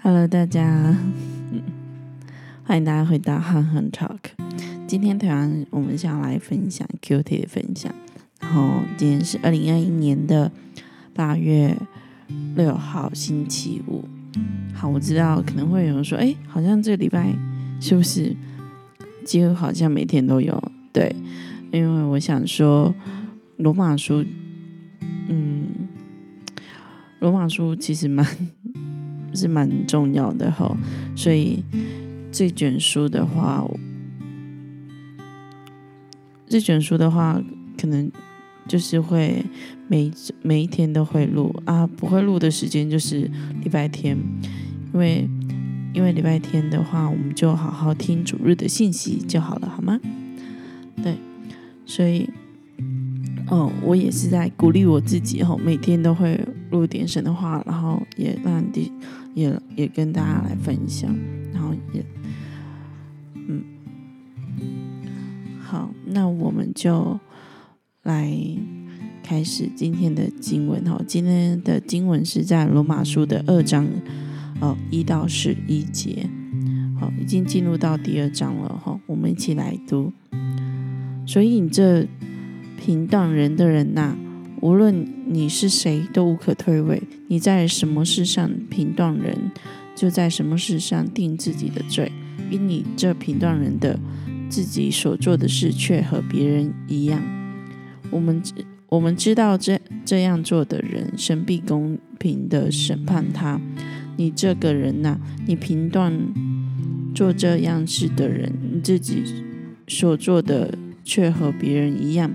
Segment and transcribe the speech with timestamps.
[0.00, 0.96] Hello，大家，
[2.62, 4.18] 欢迎大家回到憨憨 Talk。
[4.86, 7.92] 今天突然我们想来分享 Q T 的分享，
[8.40, 10.52] 然后今天是二零二一年的
[11.12, 11.76] 八月
[12.54, 14.04] 六号星期五。
[14.72, 17.34] 好，我知道可能会有人说，哎，好像这个礼拜
[17.80, 18.34] 是不是
[19.24, 20.62] 几乎好像每天都有？
[20.92, 21.14] 对，
[21.72, 22.94] 因为我想说
[23.56, 24.24] 罗马书，
[25.28, 25.66] 嗯，
[27.18, 28.24] 罗马书其实蛮。
[29.38, 30.76] 是蛮重要的哈，
[31.14, 31.62] 所以
[32.32, 33.64] 这卷书的话，
[36.48, 37.40] 这卷书的话，
[37.80, 38.10] 可能
[38.66, 39.44] 就是会
[39.86, 40.10] 每
[40.42, 43.30] 每一天都会录啊，不会录的时间就是
[43.62, 44.18] 礼拜天，
[44.92, 45.28] 因为
[45.94, 50.00] 因为礼拜天的话，我们就好好听主日的信息就好了，好吗？
[51.02, 51.14] 对，
[51.86, 52.28] 所以，
[53.48, 56.38] 哦，我也是在鼓励我自己哈，每天都会
[56.70, 58.92] 录点神的话，然后也让第。
[59.38, 61.14] 也也跟大家来分享，
[61.52, 62.04] 然后也，
[63.34, 63.62] 嗯，
[65.60, 67.20] 好，那我们就
[68.02, 68.36] 来
[69.22, 71.00] 开始今天的经文哈。
[71.06, 73.86] 今天的经文是在罗马书的二章
[74.60, 76.28] 哦一到十一节，
[76.98, 78.98] 好，已经进入到第二章了哈。
[79.06, 80.12] 我们一起来读。
[81.24, 82.08] 所以你这
[82.76, 84.16] 平淡人的人呐。
[84.60, 87.02] 无论你是谁，都无可退位。
[87.26, 89.52] 你在什么事上评断人，
[89.94, 92.10] 就在什么事上定自己的罪。
[92.50, 94.00] 因你这评断人的，
[94.48, 97.20] 自己所做的事却和别人一样。
[98.10, 98.42] 我们
[98.88, 103.60] 我们知道这这样做的人，神必公平的审判他。
[104.16, 106.10] 你这个人呐，你评断
[107.14, 109.22] 做这样事的人，你自己
[109.86, 112.34] 所做的却和别人一样。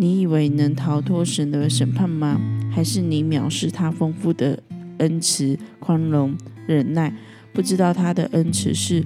[0.00, 2.40] 你以为能逃脱神的审判吗？
[2.70, 4.62] 还是你藐视他丰富的
[4.98, 7.12] 恩慈、宽容、忍耐，
[7.52, 9.04] 不知道他的恩慈是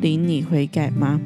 [0.00, 1.20] 领你悔改吗？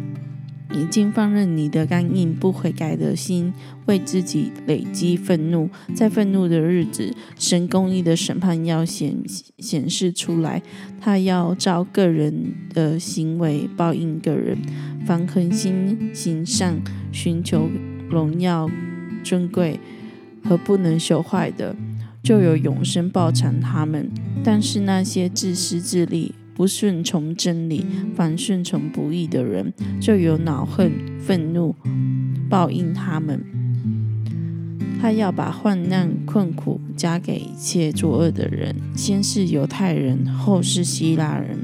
[0.74, 3.54] 已经放任你的刚硬、不悔改的心，
[3.86, 9.16] 为自己累积愤怒，在愤怒的日子，神公义的审判要显
[9.58, 10.62] 显示出来，
[11.00, 14.58] 他要照个人的行为报应个人，
[15.06, 17.66] 凡恒心行善、寻求
[18.10, 18.70] 荣耀。
[19.22, 19.78] 尊贵
[20.44, 21.74] 和不能朽坏的，
[22.22, 24.04] 就有永生报偿他们；
[24.42, 31.74] 但是那些自私自利、不顺从真理、反顺从不义的人，就有恼恨、愤怒
[32.48, 33.44] 报应他们。
[35.00, 41.56] 他要把患难困苦加给一切作恶的人，先是犹太人，后是希腊人；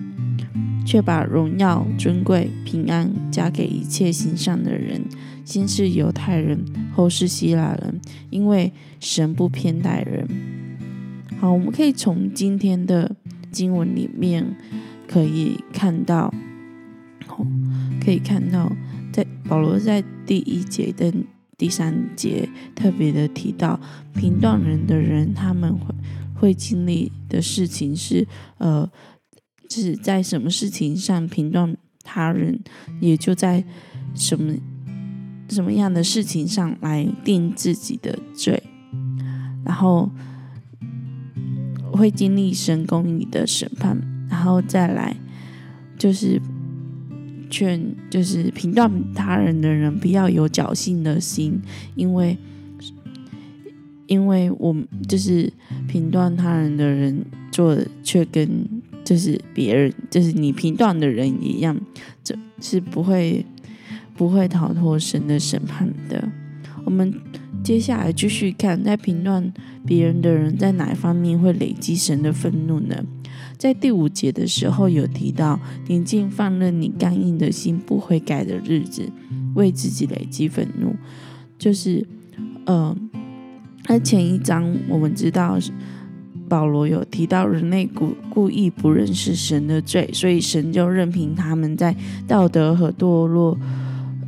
[0.86, 5.02] 却把荣耀、尊贵、平安加给一切行善的人。
[5.46, 6.62] 先是犹太人，
[6.92, 10.28] 后是希腊人，因为神不偏待人。
[11.38, 13.14] 好，我们可以从今天的
[13.52, 14.44] 经文里面
[15.06, 16.34] 可以看到，
[18.04, 18.72] 可以看到，
[19.12, 21.14] 在保罗在第一节的
[21.56, 23.78] 第三节特别的提到，
[24.14, 25.94] 评断人的人，他们会
[26.34, 28.26] 会经历的事情是，
[28.58, 28.90] 呃，
[29.70, 32.58] 是在什么事情上评断他人，
[33.00, 33.62] 也就在
[34.12, 34.52] 什么。
[35.48, 38.62] 什么样的事情上来定自己的罪，
[39.64, 40.10] 然后
[41.92, 43.96] 会经历神公义的审判，
[44.28, 45.16] 然后再来
[45.96, 46.40] 就是
[47.48, 51.62] 劝，就是评断他人的人不要有侥幸的心，
[51.94, 52.36] 因为
[54.08, 54.74] 因为我
[55.08, 55.52] 就是
[55.86, 61.80] 评断他人的人做的却跟就是别人就是你评断的人一样，
[62.24, 63.46] 这是不会。
[64.16, 66.28] 不会逃脱神的审判的。
[66.84, 67.12] 我们
[67.62, 69.52] 接下来继续看，在评断
[69.84, 73.04] 别人的人在哪一方面会累积神的愤怒呢？
[73.58, 79.10] 在第五节的时候有提到，宁静放任你刚硬的心不悔改的日子，
[79.54, 80.94] 为自己累积愤怒。
[81.58, 82.06] 就是，
[82.66, 82.94] 呃，
[83.88, 85.58] 那前一章我们知道
[86.48, 91.96] 保罗有提到人类故故意不认识神的罪，所以神就任凭他们在
[92.28, 93.58] 道德和堕落。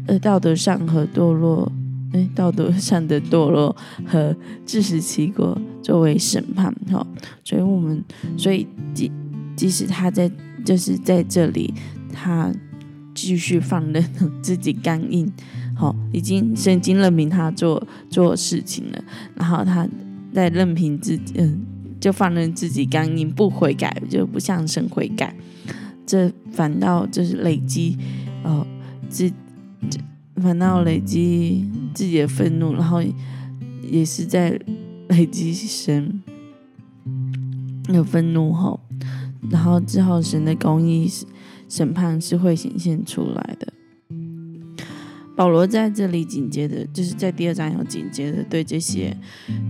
[0.09, 1.71] 呃，道德上和堕落，
[2.15, 3.77] 哎，道德上的堕落
[4.07, 4.35] 和
[4.65, 7.07] 自食其果作为审判，哈，
[7.45, 8.03] 所以我们，
[8.35, 9.13] 所以即
[9.55, 10.31] 即使他在
[10.65, 11.75] 就是在这里，
[12.11, 12.51] 他
[13.15, 14.03] 继续放任
[14.41, 15.31] 自己刚硬，
[15.77, 19.87] 好，已经神经任凭他做做事情了，然后他
[20.33, 21.61] 在任凭自己，嗯，
[22.01, 25.35] 就放任自己刚硬不悔改，就不向神悔改，
[26.07, 27.99] 这反倒就是累积，
[28.43, 28.67] 哦，
[29.11, 29.31] 自。
[30.37, 33.03] 反倒累积自己的愤怒，然后
[33.83, 34.61] 也是在
[35.09, 36.23] 累积神
[37.85, 38.79] 的愤怒后，
[39.51, 41.11] 然后之后神的公义
[41.69, 43.73] 审判是会显现出来的。
[45.35, 49.17] 保罗在这里紧接着，就是在第二章要紧接着对这些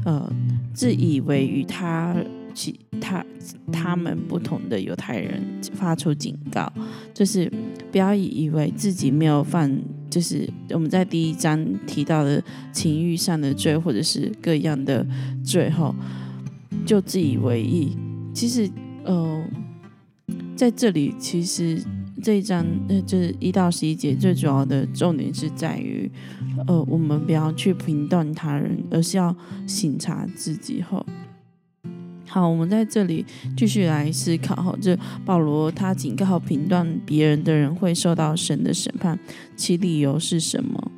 [0.04, 0.30] 呃
[0.72, 2.16] 自以为与他
[2.54, 3.24] 其他
[3.70, 5.42] 他们不同的犹太人
[5.74, 6.72] 发出警告，
[7.12, 7.52] 就是
[7.92, 9.78] 不要以为自己没有犯，
[10.10, 15.06] 就是我们在第一章提到的情欲上的罪，或者是各样的
[15.44, 15.94] 罪后，
[16.86, 17.96] 就自以为意。
[18.32, 18.70] 其实，
[19.04, 19.44] 呃，
[20.56, 21.82] 在这里其实。
[22.20, 26.10] 这一章，呃，就是一到十一节，最主要的重点是在于，
[26.66, 29.32] 呃，我们不要去评断他人，而是要
[29.68, 30.82] 省察自己。
[30.82, 31.06] 后，
[32.28, 33.24] 好，我们在这里
[33.56, 34.54] 继续来思考。
[34.56, 39.18] 哈，这保罗他警告评断别人的人会受到神的审判，
[39.56, 40.92] 其理由是什么？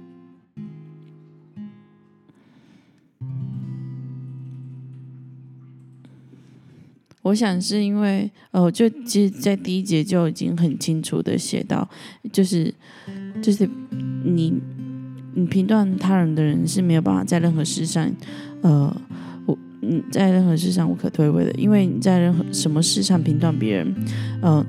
[7.22, 11.88] 我想是因为，呃，就其实，在第一节就已经很清楚的写到，
[12.32, 12.74] 就是，
[13.42, 13.68] 就是
[14.24, 14.58] 你，
[15.34, 18.10] 你评断他人的人是没有办法在任何事上，
[18.62, 18.96] 呃，
[19.82, 23.94] 嗯在任何事上无可推诿的，因为你在任何什么事上评断别人，
[24.42, 24.64] 呃，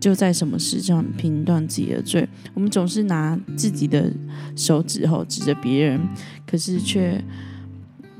[0.00, 2.28] 就在什么事上评断自己的罪。
[2.54, 4.12] 我们总是拿自己的
[4.54, 6.00] 手指头指着别人，
[6.46, 7.22] 可是却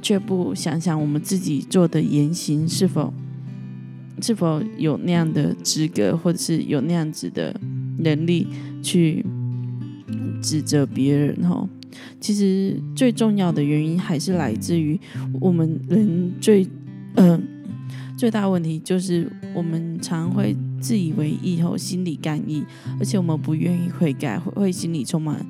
[0.01, 3.13] 却不想想我们自己做的言行是否。
[4.23, 7.55] 是否有那样的资格，或者是有那样子的
[7.99, 8.49] 能力
[8.83, 9.23] 去
[10.43, 11.37] 指责别人？
[11.47, 11.69] 哈，
[12.21, 14.99] 其实最重要的原因还是来自于
[15.41, 16.67] 我们人最
[17.17, 17.43] 嗯
[18.17, 22.65] 最大问题，就是我们常会自以为意，后心里干意，
[22.99, 25.45] 而且我们不愿意悔改，会心里充满。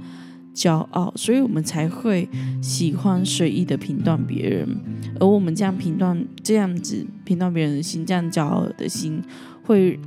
[0.57, 2.27] 骄傲，所以我们才会
[2.63, 4.67] 喜欢随意的评断别人，
[5.21, 9.23] 而我们这样评断、这样子评断别人的心，这样骄傲的心，
[9.65, 10.01] 会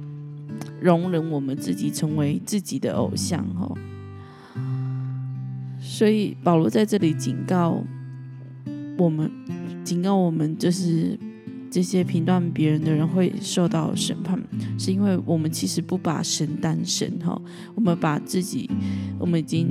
[0.82, 3.46] 容忍我们自己成为自己的偶像。
[3.54, 3.72] 哈，
[6.00, 7.84] 所以保罗在这里警告
[8.98, 9.30] 我们，
[9.84, 11.20] 警告我们，就是
[11.70, 14.42] 这些评断别人的人会受到审判，
[14.78, 17.12] 是因为我们其实不把神当神。
[17.20, 17.38] 哈，
[17.76, 18.70] 我们把自己，
[19.20, 19.68] 我们已经。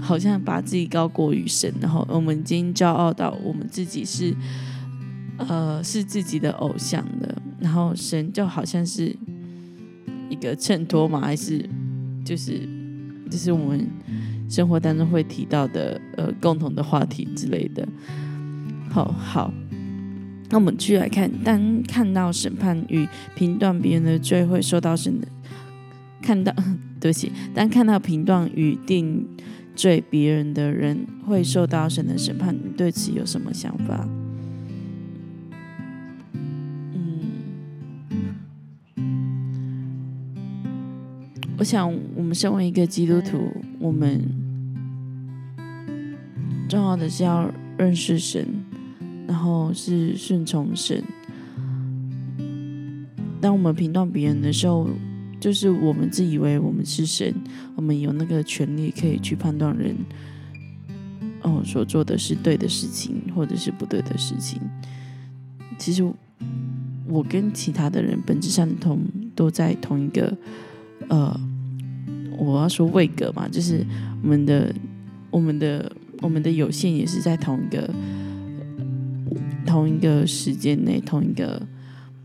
[0.00, 4.34] 好像把自己高过于神，然后我们已经骄傲到我们自己是，
[5.38, 9.16] 呃，是自己的偶像的，然后神就好像是
[10.28, 11.66] 一个衬托嘛，还是
[12.22, 12.68] 就是
[13.30, 13.86] 就是我们
[14.54, 17.84] 生活当中会提到的呃共同的话题之类的。
[18.88, 19.52] 好好，
[20.50, 23.04] 那我们继续来看，当看到审判与
[23.34, 25.26] 评断别人的罪会受到神的
[26.22, 26.54] 看到，
[27.00, 29.26] 对不起，当看到评断与定。
[29.76, 34.08] 罪别人的人会受到神的审判，你对此有什么想法？
[36.94, 37.42] 嗯，
[41.58, 44.22] 我想我们身为一个基督徒，我们
[46.68, 48.46] 重要的是要认识神，
[49.26, 51.02] 然后是顺从神。
[53.40, 54.88] 当我们评断别人的时候，
[55.38, 57.34] 就是我们自以为我们是神，
[57.76, 59.94] 我们有那个权利可以去判断人
[61.42, 64.58] 哦所做的是对的事情，或者是不对的事情。
[65.78, 66.02] 其实
[67.06, 69.02] 我跟其他的人本质上同
[69.34, 70.34] 都在同一个
[71.08, 71.38] 呃，
[72.38, 73.84] 我要说位格嘛，就是
[74.22, 74.74] 我们的
[75.30, 77.94] 我们的我们的有限也是在同一个
[79.66, 81.66] 同一个时间内，同一个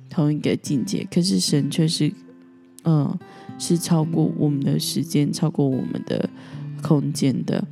[0.10, 1.08] 同一个境界。
[1.12, 2.12] 可是神却是。
[2.86, 3.20] 嗯，
[3.60, 6.30] 是超过我们的时间，超过我们的
[6.82, 7.68] 空间的。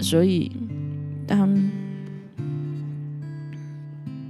[0.00, 0.50] 所以，
[1.24, 1.70] 当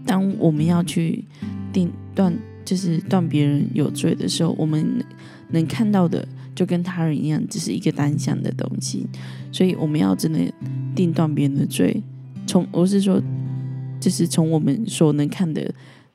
[0.04, 1.24] 当我们要去
[1.72, 5.02] 定断，就是断别人有罪的时候，我们
[5.48, 6.28] 能看到的
[6.60, 9.06] 就跟他人一样，只是一个单向的东西。
[9.50, 10.38] 所以，我们要真的
[10.94, 12.02] 定断别人的罪，
[12.46, 13.22] 从我是说，
[13.98, 15.72] 就是从我们所能看的。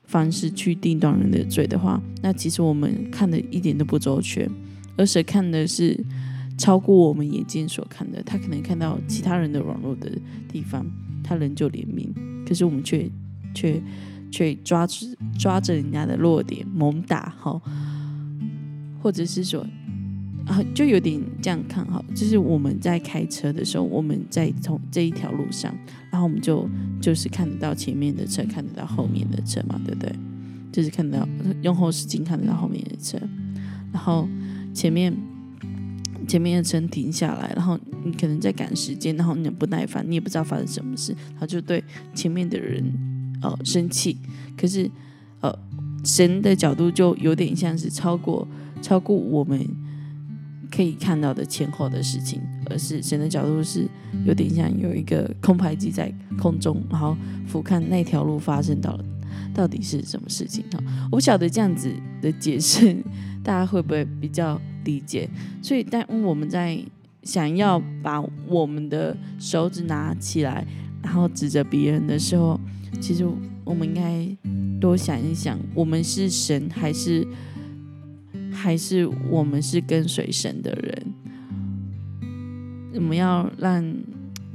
[0.08, 4.48] 方式去定断人的罪的话，那其实我们看的一点都不周全，
[4.96, 5.98] 而且看的是
[6.56, 8.22] 超过我们眼睛所看的。
[8.22, 10.08] 他可能看到其他人的软弱的
[10.48, 10.86] 地方，
[11.24, 12.06] 他仍旧怜悯，
[12.46, 13.10] 可是我们却
[13.52, 13.82] 却
[14.30, 17.60] 却抓住抓着人家的弱点猛打，哈，
[19.02, 19.66] 或者是说。
[20.46, 25.74] 啊，就有点这样看哈，就是我们在开车的时候，我们在从这一条路上，
[26.10, 26.68] 然后我们就
[27.00, 30.12] 就是看得到前面的车，看得到后面的车嘛，对不对？
[30.72, 31.28] 就是看得到
[31.62, 33.18] 用后视镜看得到后面的车，
[33.92, 34.28] 然后
[34.72, 35.12] 前面
[36.28, 41.82] 前面的车停下来，然后你可能在赶时间，然后你不耐烦，你也不知道发生什么事，他就对
[42.14, 42.84] 前面的人
[43.42, 44.18] 呃生气，
[44.56, 44.90] 可是
[45.40, 45.52] 呃
[46.04, 48.46] 神的角度就有点像是超过
[48.80, 49.66] 超过我们
[50.76, 53.88] 可以看到的前后的事情，而是神的角度是
[54.26, 57.16] 有点像有一个空拍机在空中，然后
[57.46, 59.04] 俯瞰那条路发生到了
[59.54, 60.78] 到底是什么事情哈。
[61.10, 61.90] 我不晓得这样子
[62.20, 62.94] 的解释
[63.42, 65.26] 大家会不会比较理解。
[65.62, 66.78] 所以，当我们在
[67.22, 70.66] 想要把我们的手指拿起来，
[71.02, 72.60] 然后指着别人的时候，
[73.00, 73.26] 其实
[73.64, 74.28] 我们应该
[74.78, 77.26] 多想一想，我们是神还是
[78.66, 81.14] 还是我们是跟随神的人？
[82.96, 83.96] 我们要让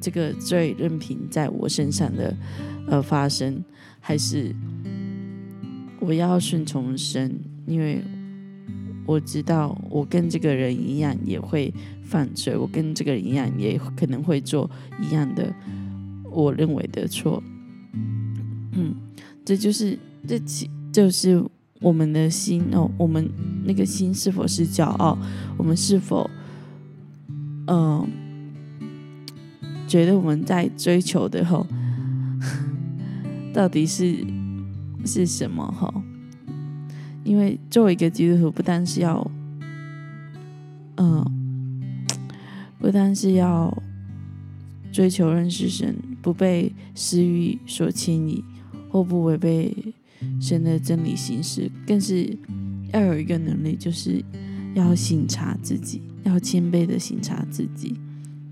[0.01, 2.35] 这个罪任凭在我身上的
[2.87, 3.63] 呃发生，
[4.01, 4.53] 还是
[6.01, 7.39] 我要顺从神？
[7.65, 8.03] 因为
[9.05, 14.69] 我知道我跟这个人一样也会犯罪，我跟这个人一样也可能会做
[15.01, 15.55] 一样的
[16.29, 17.41] 我认为的错。
[18.73, 18.93] 嗯，
[19.45, 21.41] 这就是这其就是
[21.81, 23.29] 我们的心哦，我们
[23.65, 25.17] 那个心是否是骄傲？
[25.57, 26.29] 我们是否
[27.67, 28.07] 嗯
[29.88, 31.65] 觉得我们在追求的后
[33.53, 34.25] 到底是
[35.05, 35.91] 是什么哈？
[37.23, 39.29] 因为作为一个基督徒，不单是要
[40.97, 41.25] 嗯，
[42.79, 43.75] 不单是要
[44.91, 48.43] 追求认识神，不被私欲所牵引。
[48.93, 49.73] 或不违背
[50.39, 52.37] 神的真理行事，更是
[52.93, 54.23] 要有一个能力，就是
[54.73, 57.95] 要省察自己，要谦卑的省察自己，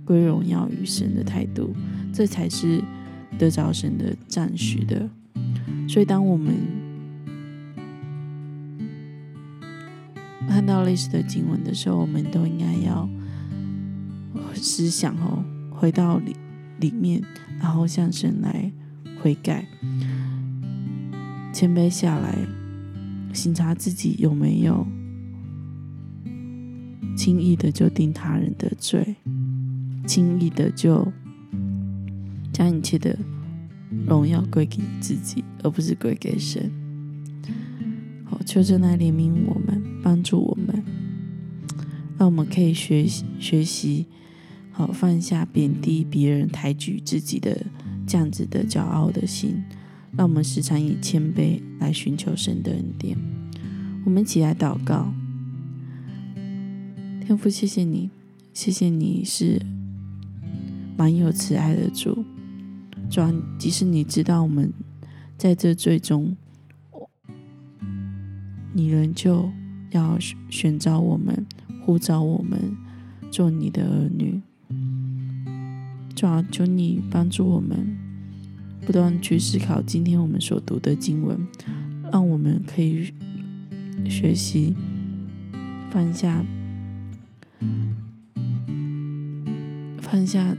[0.06, 1.74] 归荣耀于神的态度，
[2.14, 2.84] 这才是
[3.38, 5.10] 得着神的赞许的。
[5.88, 6.54] 所以，当我们
[10.48, 13.08] 看到类似的经文的时候，我们都应该要
[14.56, 16.36] 思想哦，回到里
[16.80, 17.24] 里面，
[17.60, 18.72] 然后向神来
[19.22, 19.66] 悔改。
[21.52, 22.38] 谦卑下来，
[23.34, 24.86] 审查自己有没有
[27.18, 29.16] 轻易的就定他人的罪，
[30.08, 31.06] 轻易的就
[32.54, 33.18] 将一切的
[34.08, 36.72] 荣耀归给自己，而不是归给神。
[38.24, 40.84] 好，求神来怜悯我们，帮助我们，
[42.18, 44.06] 让我们可以学习学习，
[44.72, 47.66] 好放下贬低别人、抬举自己的
[48.08, 49.62] 这样子的骄傲的心。
[50.18, 53.18] 让我们时常以谦卑来寻求神的恩典。
[54.06, 55.14] 我们一起来祷告，
[57.22, 58.10] 天父，谢谢你，
[58.54, 59.62] 谢谢你是
[60.98, 62.26] 蛮有慈爱的主。
[63.10, 63.22] 主，
[63.58, 64.74] 即使你知道我们
[65.38, 66.36] 在这最终，
[68.74, 69.50] 你仍旧
[69.92, 70.18] 要
[70.50, 71.46] 选召我们，
[71.86, 72.76] 呼召我们
[73.32, 74.42] 做你的儿女。
[76.16, 78.09] 主，求你帮助我们。
[78.90, 81.48] 不断去思考今天我们所读的经文，
[82.12, 83.14] 让我们可以
[84.10, 84.76] 学习
[85.92, 86.44] 放下
[90.00, 90.58] 放下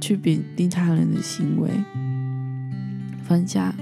[0.00, 1.68] 去贬低他人的行为，
[3.24, 3.74] 放下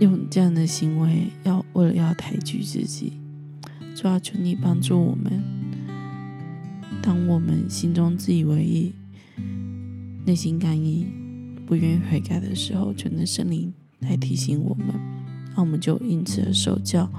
[0.00, 3.12] 用这样的行为要为了要抬举自己，
[3.94, 5.44] 主要求你帮助我们，
[7.02, 8.94] 当我们心中自以为意。
[10.26, 11.06] 内心感应，
[11.66, 14.86] 不愿意悔改的时候，就能圣灵来提醒我们，
[15.54, 17.10] 那我们就因此而受教，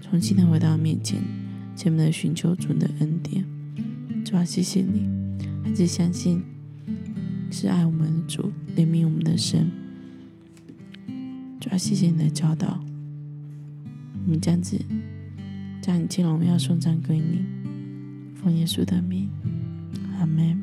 [0.00, 1.22] 重新的回到面前，
[1.76, 3.44] 前面的寻求主的恩典。
[4.24, 5.08] 主啊，谢谢你，
[5.64, 6.42] 还是相信
[7.50, 9.70] 是爱我们的主，怜悯我们的神。
[11.60, 12.84] 主啊，谢谢你的教导，
[14.24, 14.76] 我们这样子
[15.80, 17.44] 将一切荣耀颂赞归你，
[18.34, 19.28] 奉耶稣的名，
[20.18, 20.57] 阿门。